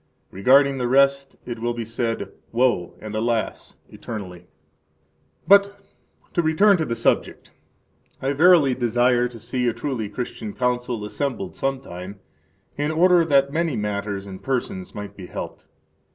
[0.31, 3.77] Regarding the rest it will be said, Woe, and, alas!
[3.87, 4.39] eternally.
[4.39, 4.47] 10
[5.47, 5.79] But
[6.33, 7.51] to return to the subject.
[8.19, 12.19] I verily desire to see a truly Christian Council [assembled some time],
[12.77, 15.67] in order that many matters and persons might be helped.